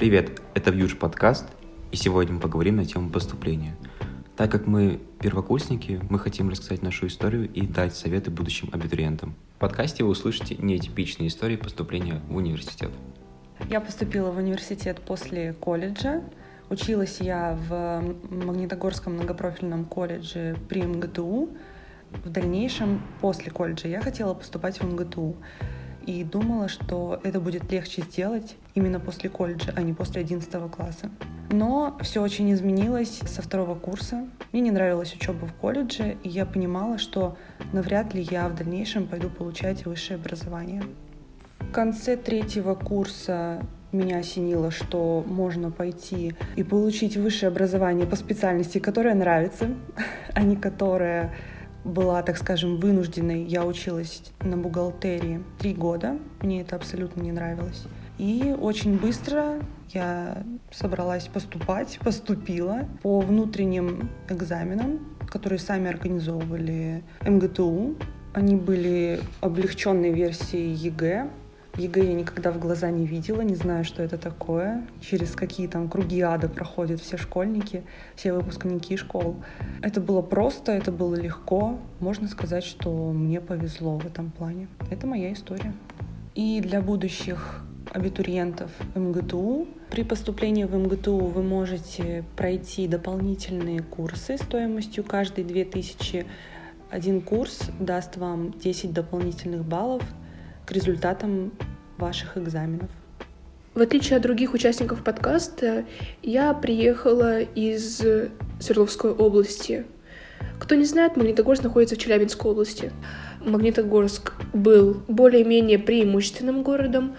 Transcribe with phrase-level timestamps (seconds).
[0.00, 1.44] Привет, это Вьюж подкаст,
[1.92, 3.76] и сегодня мы поговорим на тему поступления.
[4.34, 9.34] Так как мы первокурсники, мы хотим рассказать нашу историю и дать советы будущим абитуриентам.
[9.56, 12.88] В подкасте вы услышите нетипичные истории поступления в университет.
[13.68, 16.22] Я поступила в университет после колледжа.
[16.70, 21.50] Училась я в Магнитогорском многопрофильном колледже при МГТУ.
[22.24, 25.36] В дальнейшем, после колледжа, я хотела поступать в МГТУ
[26.10, 31.10] и думала, что это будет легче сделать именно после колледжа, а не после 11 класса.
[31.50, 34.26] Но все очень изменилось со второго курса.
[34.52, 37.36] Мне не нравилась учеба в колледже, и я понимала, что
[37.72, 40.82] навряд ли я в дальнейшем пойду получать высшее образование.
[41.58, 48.78] В конце третьего курса меня осенило, что можно пойти и получить высшее образование по специальности,
[48.78, 49.68] которая нравится,
[50.34, 51.34] а не которая
[51.84, 53.44] была, так скажем, вынужденной.
[53.44, 56.18] Я училась на бухгалтерии три года.
[56.40, 57.84] Мне это абсолютно не нравилось.
[58.18, 67.96] И очень быстро я собралась поступать, поступила по внутренним экзаменам, которые сами организовывали МГТУ.
[68.34, 71.30] Они были облегченной версией ЕГЭ,
[71.76, 75.88] ЕГЭ я никогда в глаза не видела, не знаю, что это такое, через какие там
[75.88, 77.84] круги ада проходят все школьники,
[78.16, 79.36] все выпускники школ.
[79.80, 81.78] Это было просто, это было легко.
[82.00, 84.68] Можно сказать, что мне повезло в этом плане.
[84.90, 85.72] Это моя история.
[86.34, 89.66] И для будущих абитуриентов МГТУ.
[89.90, 96.26] При поступлении в МГТУ вы можете пройти дополнительные курсы стоимостью каждый 2000.
[96.90, 100.02] Один курс даст вам 10 дополнительных баллов
[100.66, 101.52] к результатам
[101.98, 102.90] ваших экзаменов.
[103.74, 105.84] В отличие от других участников подкаста,
[106.22, 108.02] я приехала из
[108.58, 109.86] Свердловской области.
[110.58, 112.92] Кто не знает, Магнитогорск находится в Челябинской области.
[113.44, 117.16] Магнитогорск был более-менее преимущественным городом,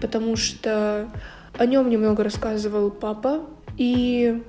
[0.00, 1.08] потому что
[1.56, 3.46] о нем немного рассказывал папа,
[3.76, 4.42] и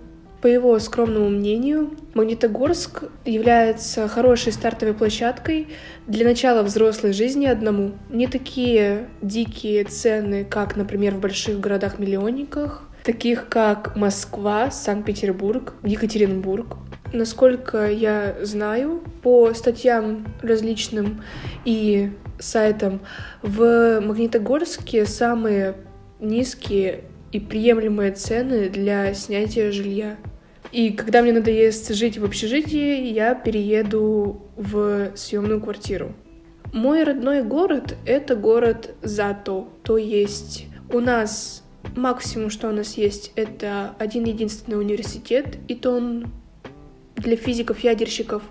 [0.45, 5.69] по его скромному мнению, Магнитогорск является хорошей стартовой площадкой
[6.05, 7.93] для начала взрослой жизни одному.
[8.11, 16.77] Не такие дикие цены, как, например, в больших городах-миллионниках, таких как Москва, Санкт-Петербург, Екатеринбург.
[17.11, 21.23] Насколько я знаю, по статьям различным
[21.63, 23.01] и сайтам,
[23.41, 25.73] в Магнитогорске самые
[26.19, 30.17] низкие и приемлемые цены для снятия жилья.
[30.75, 36.11] И когда мне надоест жить в общежитии, я перееду в съемную квартиру.
[36.73, 39.69] Мой родной город— это город Зато.
[39.83, 41.63] То есть у нас
[41.95, 46.27] максимум, что у нас есть, это один единственный университет, и то он
[47.15, 48.43] для физиков-ядерщиков.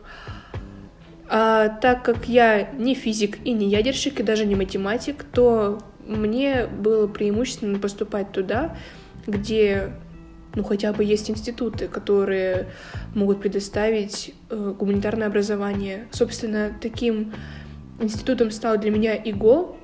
[1.29, 6.69] А так как я не физик и не ядерщик, и даже не математик, то мне
[6.69, 8.79] было преимущественно поступать туда,
[9.27, 9.91] где
[10.55, 12.69] ну, хотя бы есть институты, которые
[13.15, 16.07] могут предоставить э, гуманитарное образование.
[16.13, 17.33] Собственно, таким
[18.01, 19.77] институтом стал для меня ИГО,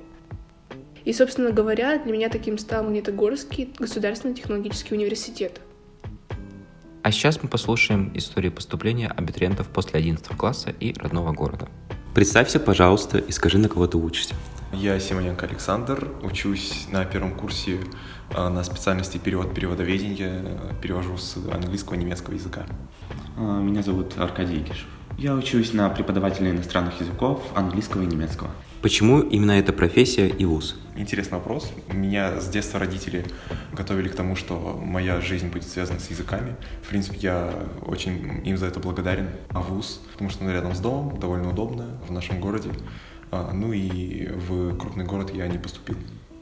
[1.03, 5.59] и, собственно говоря, для меня таким стал Магнитогорский государственный технологический университет.
[7.03, 11.67] А сейчас мы послушаем историю поступления абитуриентов после 11 класса и родного города.
[12.13, 14.35] Представься, пожалуйста, и скажи, на кого ты учишься.
[14.73, 17.79] Я Симоненко Александр, учусь на первом курсе
[18.33, 20.43] а, на специальности перевод переводоведения,
[20.81, 22.65] перевожу с английского и немецкого языка.
[23.37, 24.87] А, меня зовут Аркадий Кишев.
[25.17, 28.49] Я учусь на преподавателя иностранных языков, английского и немецкого.
[28.81, 30.79] Почему именно эта профессия и вуз?
[30.95, 31.71] Интересный вопрос.
[31.91, 33.25] Меня с детства родители
[33.73, 36.55] готовили к тому, что моя жизнь будет связана с языками.
[36.81, 39.29] В принципе, я очень им за это благодарен.
[39.49, 42.71] А вуз, потому что он рядом с домом, довольно удобно в нашем городе.
[43.31, 45.95] А, ну и в крупный город я не поступил.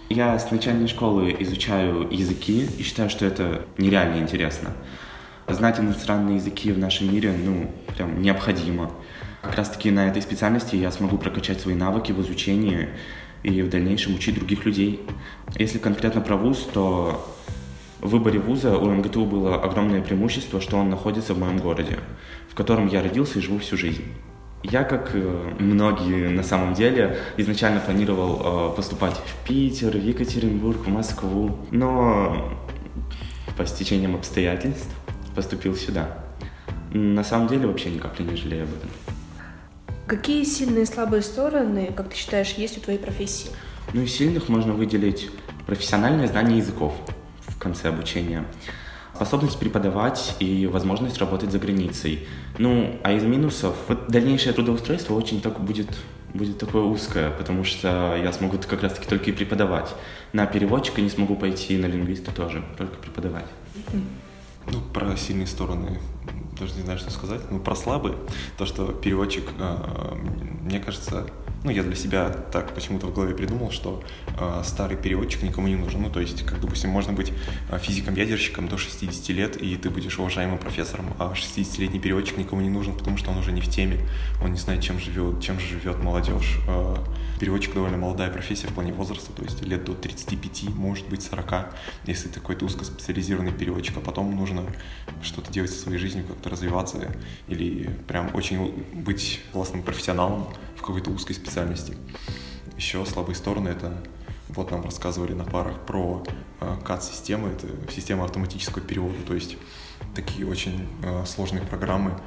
[0.10, 4.72] Я с начальной школы изучаю языки и считаю, что это нереально интересно.
[5.48, 8.92] Знать иностранные языки в нашем мире, ну, прям необходимо.
[9.44, 12.90] Как раз-таки на этой специальности я смогу прокачать свои навыки в изучении
[13.44, 15.00] и в дальнейшем учить других людей.
[15.58, 17.24] Если конкретно про вуз, то
[18.02, 22.00] в выборе вуза у МГТУ было огромное преимущество, что он находится в моем городе,
[22.50, 24.06] в котором я родился и живу всю жизнь.
[24.64, 30.86] Я, как э, многие на самом деле, изначально планировал э, поступать в Питер, в Екатеринбург,
[30.86, 32.52] в Москву, но
[33.58, 34.94] по стечениям обстоятельств
[35.34, 36.26] поступил сюда.
[36.92, 38.90] На самом деле вообще ни капли не жалею об этом.
[40.08, 43.52] Какие сильные и слабые стороны, как ты считаешь, есть у твоей профессии?
[43.94, 45.30] Ну, из сильных можно выделить
[45.68, 46.94] профессиональное знание языков
[47.48, 48.44] в конце обучения–
[49.20, 52.26] способность преподавать и возможность работать за границей.
[52.58, 55.90] Ну, а из минусов, вот дальнейшее трудоустройство очень так будет
[56.34, 59.94] будет такое узкое, потому что я смогу как раз-таки только и преподавать.
[60.32, 63.48] На переводчика не смогу пойти, на лингвиста тоже, только преподавать.
[64.72, 66.00] Ну, про сильные стороны
[66.58, 67.42] даже не знаю, что сказать.
[67.50, 68.16] Ну, про слабые.
[68.58, 70.16] То, что переводчик, э,
[70.62, 71.26] мне кажется,
[71.64, 74.02] ну, я для себя так почему-то в голове придумал, что
[74.40, 76.02] э, старый переводчик никому не нужен.
[76.02, 77.34] Ну, то есть, как, допустим, можно быть
[77.70, 82.70] э, физиком-ядерщиком до 60 лет, и ты будешь уважаемым профессором, а 60-летний переводчик никому не
[82.70, 83.98] нужен, потому что он уже не в теме,
[84.42, 86.60] он не знает, чем живет, чем живет молодежь.
[86.68, 86.96] Э,
[87.40, 91.76] переводчик довольно молодая профессия в плане возраста, то есть лет до 35, может быть 40,
[92.06, 94.64] если ты какой-то узкоспециализированный переводчик, а потом нужно
[95.22, 96.98] что-то делать со своей жизнью, как-то развиваться
[97.48, 100.48] или прям очень быть классным профессионалом
[100.90, 101.96] какой-то узкой специальности.
[102.78, 103.94] Еще слабые стороны— это
[104.50, 106.24] вот нам рассказывали на парах про
[106.60, 109.58] э, CAD-системы, это система автоматического перевода, то есть
[110.16, 112.20] такие очень э, сложные программы,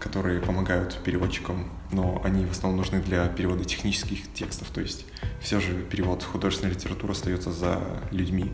[0.00, 5.04] которые помогают переводчикам, но они в основном нужны для перевода технических текстов, то есть
[5.40, 8.50] все же перевод художественной литературы остается за людьми,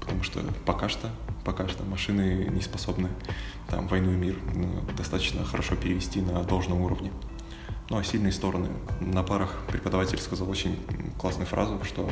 [0.00, 1.10] потому что пока что,
[1.44, 3.08] пока что машины не способны
[3.68, 7.10] там «Войну и мир» ну, достаточно хорошо перевести на должном уровне.
[7.90, 8.68] Ну а сильные стороны.
[9.00, 10.78] На парах преподаватель сказал очень
[11.18, 12.08] классную фразу, что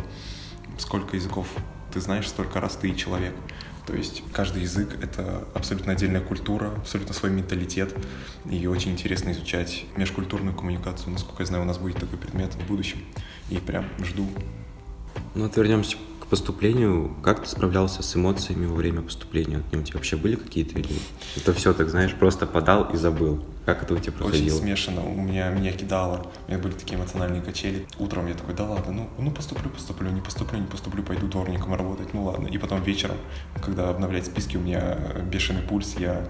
[0.76, 1.46] сколько языков
[1.92, 3.34] ты знаешь, столько раз ты и человек.
[3.86, 7.94] То есть каждый язык— это абсолютно отдельная культура, абсолютно свой менталитет,
[8.50, 11.10] и очень интересно изучать межкультурную коммуникацию.
[11.10, 12.98] Насколько я знаю, у нас будет такой предмет в будущем,
[13.48, 14.28] и прям жду.
[15.34, 15.96] Ну вот вернемся
[16.28, 19.62] поступлению, как ты справлялся с эмоциями во время поступления?
[19.72, 20.94] У тебя вообще были какие-то или
[21.36, 23.42] это все, так знаешь, просто подал и забыл?
[23.68, 24.46] Как это у тебя проходило?
[24.46, 25.04] Очень смешано.
[25.04, 26.26] У меня меня кидало.
[26.46, 27.86] У меня были такие эмоциональные качели.
[27.98, 31.74] Утром я такой, да ладно, ну, ну поступлю, поступлю, не поступлю, не поступлю, пойду дворником
[31.74, 32.46] работать, ну ладно.
[32.46, 33.18] И потом вечером,
[33.60, 34.96] когда обновлять списки, у меня
[35.30, 36.26] бешеный пульс, я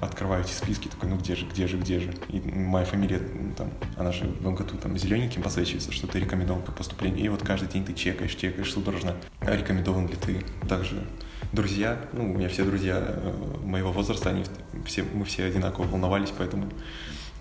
[0.00, 2.12] открываю эти списки, такой, ну где же, где же, где же.
[2.28, 3.20] И моя фамилия,
[3.56, 7.24] там, она же в МГТУ там зелененьким посвечивается, что ты рекомендован к поступлению.
[7.24, 10.44] И вот каждый день ты чекаешь, чекаешь судорожно, рекомендован ли ты.
[10.68, 11.06] Также
[11.54, 13.32] друзья, ну, у меня все друзья э,
[13.64, 14.44] моего возраста, они
[14.84, 16.63] все, мы все одинаково волновались, поэтому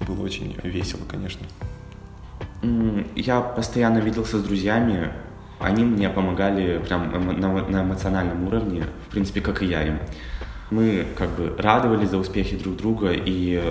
[0.08, 1.46] было очень весело, конечно.
[3.16, 5.12] Я постоянно виделся с друзьями,
[5.60, 10.00] они мне помогали прям на, на эмоциональном уровне, в принципе, как и я им.
[10.72, 13.62] Мы как бы радовались за успехи друг друга и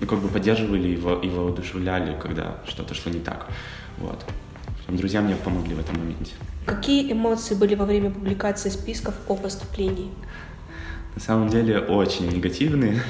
[0.00, 3.46] ну, как бы поддерживали его и воодушевляли, когда что-то шло не так.
[3.98, 4.24] Вот.
[4.86, 6.32] Прям друзья мне помогли в этом моменте.
[6.66, 10.10] Какие эмоции были во время публикации списков о поступлении?
[11.14, 13.00] На самом деле очень негативные.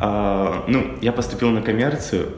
[0.00, 2.34] А, ну, я поступил на коммерцию,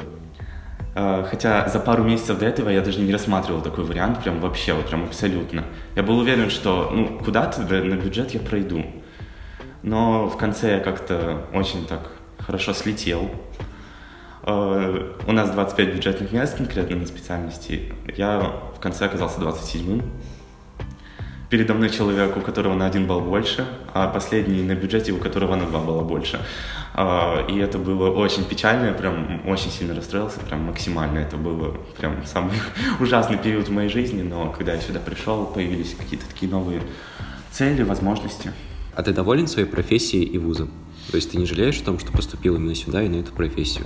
[0.95, 4.75] а, хотя за пару месяцев до этого я даже не рассматривал такой вариант, прям вообще,
[4.75, 5.65] вот прям абсолютно.
[5.95, 8.85] Я был уверен, что ну, куда-то на бюджет я пройду.
[9.85, 13.31] Но в конце я как-то очень так хорошо слетел.
[14.43, 17.93] А, у нас 25 бюджетных мест конкретно на специальности.
[18.17, 18.41] Я
[18.77, 20.03] в конце оказался 27-м
[21.53, 25.55] передо мной человек, у которого на один балл больше, а последний на бюджете, у которого
[25.55, 26.41] на два балла больше.
[26.95, 31.19] А, и это было очень печально, я прям очень сильно расстроился, прям максимально.
[31.19, 32.55] Это было прям самый
[33.01, 36.81] ужасный период в моей жизни, но когда я сюда пришел, появились какие-то такие новые
[37.51, 38.51] цели, возможности.
[38.97, 40.71] А ты доволен своей профессией и вузом?
[41.11, 43.85] То есть ты не жалеешь о том, что поступил именно сюда и на эту профессию?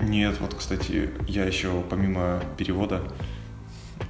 [0.00, 3.02] Нет, вот, кстати, я еще помимо перевода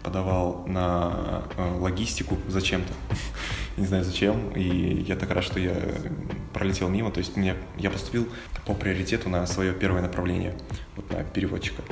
[0.02, 2.93] подавал на э, логистику зачем-то.
[3.76, 4.50] Не знаю зачем.
[4.50, 5.75] И я так рад, что я
[6.52, 7.11] пролетел мимо.
[7.11, 8.28] То есть мне, я поступил
[8.64, 10.55] по приоритету на свое первое направление,
[10.97, 11.83] вот на переводчика.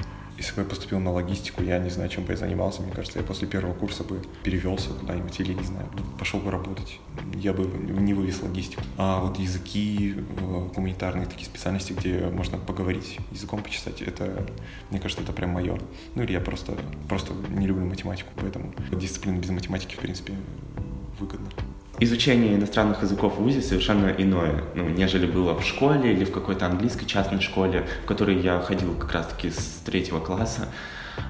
[0.44, 2.82] Если бы я поступил на логистику, я не знаю, чем бы я занимался.
[2.82, 7.00] Мне кажется, я после первого курса бы перевелся куда-нибудь или, не знаю, пошел бы работать.
[7.34, 8.82] Я бы не вывез логистику.
[8.98, 14.46] А вот языки, э, гуманитарные такие специальности, где можно поговорить, языком почесать, это,
[14.90, 15.80] мне кажется, это прям мое.
[16.14, 16.76] Ну или я просто,
[17.08, 20.34] просто не люблю математику, поэтому дисциплина без математики, в принципе,
[21.18, 21.48] выгодна
[22.00, 26.66] изучение иностранных языков в ВУЗе совершенно иное, ну, нежели было в школе или в какой-то
[26.66, 30.68] английской частной школе, в которой я ходил как раз-таки с третьего класса.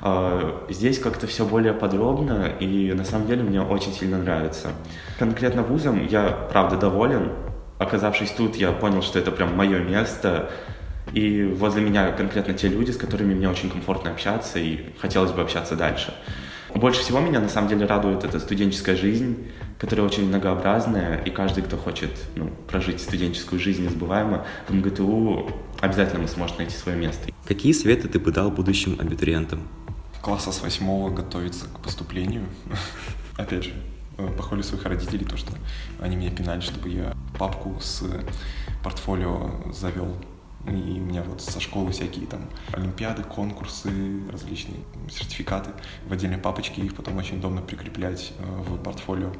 [0.02, 4.68] А, здесь как-то все более подробно, и на самом деле мне очень сильно нравится.
[5.18, 7.32] Конкретно вузом я, правда, доволен.
[7.78, 10.50] Оказавшись тут, я понял, что это прям мое место,
[11.12, 15.42] и возле меня конкретно те люди, с которыми мне очень комфортно общаться, и хотелось бы
[15.42, 16.14] общаться дальше.
[16.74, 19.46] Больше всего меня на самом деле радует эта студенческая жизнь,
[19.78, 25.50] которая очень многообразная, и каждый, кто хочет ну, прожить студенческую жизнь незабываемо, в МГТУ
[25.80, 27.30] обязательно сможет найти свое место.
[27.46, 29.60] Какие советы ты бы дал будущим абитуриентам?
[30.20, 32.44] Класса с восьмого готовиться к поступлению.
[33.36, 33.72] Опять же,
[34.18, 35.52] э, похвалю своих родителей, то, что
[36.00, 38.02] они меня пинали, чтобы я папку с
[38.82, 40.16] портфолио завел
[40.66, 42.40] И у меня вот со школы всякие там
[42.72, 43.90] олимпиады, конкурсы,
[44.32, 44.78] различные
[45.10, 45.70] сертификаты
[46.06, 49.32] в отдельной папочке, их потом очень удобно прикреплять э, в портфолио.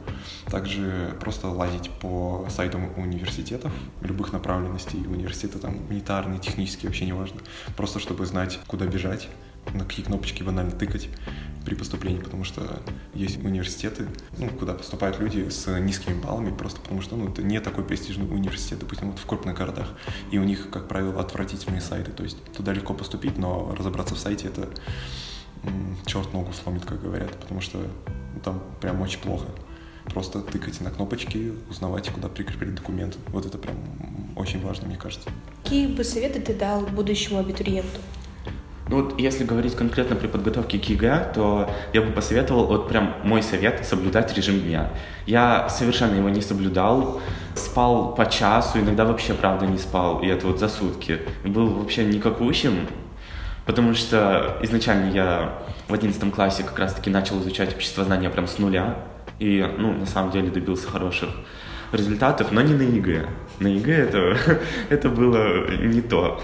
[0.47, 7.41] Также просто лазить по сайтам университетов, любых направленностей университета, там гуманитарные, технические, вообще не важно.
[7.77, 9.29] Просто чтобы знать, куда бежать,
[9.73, 11.09] на какие кнопочки банально тыкать
[11.65, 12.81] при поступлении, потому что
[13.15, 14.07] есть университеты,
[14.39, 18.27] ну, куда поступают люди с низкими баллами, просто потому что ну, это не такой престижный
[18.27, 19.89] университет, допустим, вот в крупных городах,
[20.31, 24.19] и у них, как правило, отвратительные сайты, то есть туда легко поступить, но разобраться в
[24.19, 24.69] сайте это
[26.07, 27.81] черт ногу сломит, как говорят, потому что
[28.45, 29.47] там прям очень плохо.
[30.05, 33.19] Просто тыкайте на кнопочки, узнавайте, куда прикрепить документы.
[33.29, 33.77] Вот это прям
[34.37, 35.31] очень важно, мне кажется.
[35.63, 38.01] Какие бы советы ты дал будущему абитуриенту?
[38.95, 43.17] Ну вот если говорить конкретно при подготовке к ЕГЭ, то я бы посоветовал, вот прям
[43.25, 44.89] мой совет, соблюдать режим дня.
[45.27, 47.21] Я совершенно его не соблюдал,
[47.57, 51.19] спал по часу, иногда вообще, правда, не спал, и это вот за сутки.
[51.45, 52.87] Был вообще никакущим,
[53.67, 55.59] потому что изначально я
[55.89, 58.99] в одиннадцатом классе как раз-таки начал изучать обществознание прям с нуля,
[59.41, 61.31] и, ну, на самом деле добился хороших
[61.91, 63.27] результатов, но не на ЕГЭ.
[63.59, 64.39] На ЕГЭ это,
[64.89, 66.41] это было не то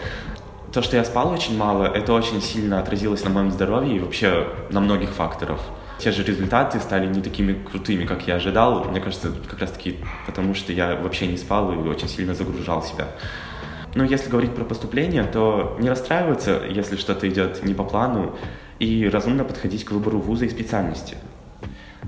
[0.73, 4.47] то, что я спал очень мало, это очень сильно отразилось на моем здоровье и вообще
[4.71, 5.61] на многих факторах.
[5.99, 8.85] Те же результаты стали не такими крутыми, как я ожидал.
[8.85, 9.97] Мне кажется, как раз таки
[10.27, 13.09] потому, что я вообще не спал и очень сильно загружал себя.
[13.95, 18.37] Но если говорить про поступление, то не расстраиваться, если что-то идет не по плану,
[18.79, 21.17] и разумно подходить к выбору вуза и специальности.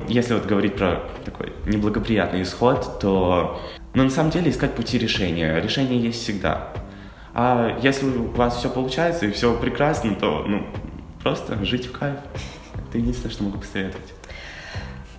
[0.09, 3.61] Если вот говорить про такой неблагоприятный исход, то
[3.95, 5.61] ну, на самом деле искать пути решения.
[5.61, 6.73] Решение есть всегда.
[7.35, 10.67] А если у вас все получается и все прекрасно, то ну,
[11.23, 12.19] просто жить в кайф.
[12.89, 14.12] Это единственное, что могу посоветовать.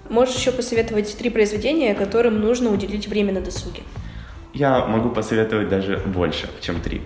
[0.10, 3.82] Можешь еще посоветовать три произведения, которым нужно уделить время на досуге?
[4.54, 7.02] Я могу посоветовать даже больше, чем три.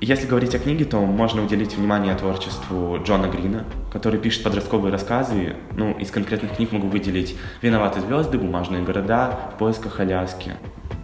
[0.00, 5.56] Если говорить о книге, то можно уделить внимание творчеству Джона Грина, который пишет подростковые рассказы.
[5.72, 10.52] Ну, из конкретных книг могу выделить «Виноваты звезды», «Бумажные города», «В поисках Аляски».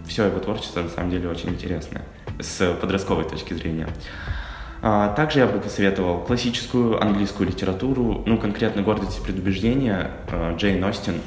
[0.07, 2.03] Все его творчество, на самом деле, очень интересное
[2.39, 3.87] с подростковой точки зрения.
[4.81, 10.83] А, также я бы посоветовал классическую английскую литературу, ну, конкретно «Гордость и предубеждение» а, Джейн
[10.83, 11.21] Остин.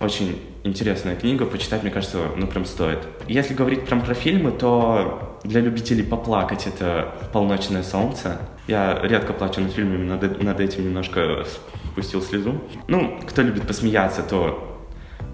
[0.00, 2.98] Очень интересная книга, почитать, мне кажется, ну, прям стоит.
[3.26, 8.38] Если говорить прям про фильмы, то для любителей поплакать это «Полночное солнце».
[8.66, 11.44] Я редко плачу над фильмами, над, над этим немножко
[11.92, 12.60] спустил слезу.
[12.86, 14.77] Ну, кто любит посмеяться, то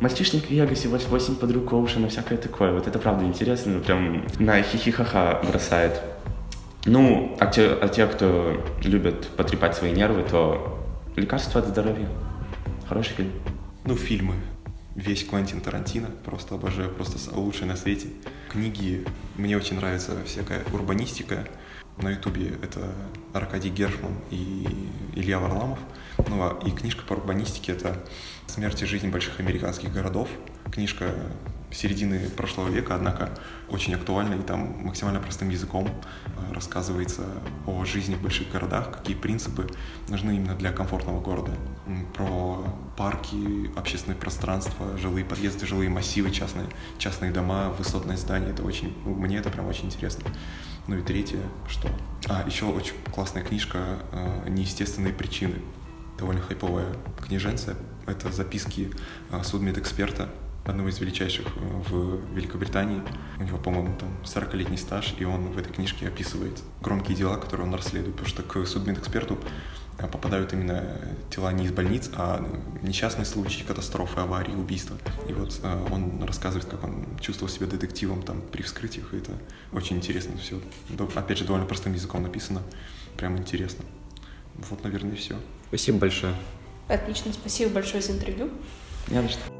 [0.00, 2.72] Мальчишник в Вегасе, восемь подруг Оушена, всякое такое.
[2.72, 6.00] Вот это правда интересно, прям на хихихаха бросает.
[6.84, 10.78] Ну, а те, а те, кто любят потрепать свои нервы, то
[11.16, 12.08] лекарство от здоровья.
[12.86, 13.32] Хороший фильм.
[13.84, 14.34] Ну, фильмы.
[14.94, 16.08] Весь Квентин Тарантино.
[16.24, 18.08] Просто обожаю, просто лучший на свете.
[18.50, 19.06] Книги.
[19.36, 21.48] Мне очень нравится всякая урбанистика.
[21.98, 22.92] На ютубе это
[23.32, 24.66] Аркадий Гершман и
[25.14, 25.78] Илья Варламов.
[26.28, 28.04] Ну, а и книжка по урбанистике— это
[28.46, 30.28] «Смерть и жизнь больших американских городов».
[30.74, 31.14] Книжка
[31.70, 33.30] середины прошлого века, однако
[33.68, 37.22] очень актуальна, и там максимально простым языком э, рассказывается
[37.64, 39.68] о жизни в больших городах, какие принципы
[40.08, 41.52] нужны именно для комфортного города.
[42.12, 42.64] Про
[42.96, 46.66] парки, общественные пространства, жилые подъезды, жилые массивы, частные,
[46.98, 48.50] частные дома, высотные здания.
[48.50, 50.28] Это очень, ну, мне это прям очень интересно.
[50.88, 51.38] Ну и третье,
[51.68, 51.88] что...
[52.28, 55.54] А, еще очень классная книжка э, «Неестественные причины»
[56.18, 56.94] довольно хайповая
[57.26, 57.76] книженция.
[58.06, 58.90] Это записки
[59.30, 60.28] а, судмедэксперта,
[60.64, 63.02] одного из величайших э, в Великобритании.
[63.38, 67.66] У него, по-моему, там 40-летний стаж, и он в этой книжке описывает громкие дела, которые
[67.66, 69.38] он расследует, потому что к судмедэксперту
[69.98, 70.98] а, попадают именно
[71.30, 72.44] тела не из больниц, а
[72.82, 74.96] несчастные случаи, катастрофы, аварии, убийства.
[75.28, 79.32] И вот а, он рассказывает, как он чувствовал себя детективом там при вскрытиях, и это
[79.72, 80.60] очень интересно все.
[81.14, 82.62] Опять же, довольно простым языком написано,
[83.16, 83.84] прям интересно.
[84.70, 85.36] Вот, наверное, и все.
[85.68, 86.34] Спасибо большое.
[86.88, 88.50] Отлично, спасибо большое за интервью.
[89.08, 89.53] Не на что.